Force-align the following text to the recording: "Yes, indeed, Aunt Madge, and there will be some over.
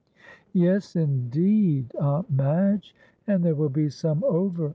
"Yes, 0.53 0.95
indeed, 0.95 1.93
Aunt 1.99 2.31
Madge, 2.31 2.95
and 3.27 3.45
there 3.45 3.53
will 3.53 3.69
be 3.69 3.87
some 3.91 4.23
over. 4.23 4.69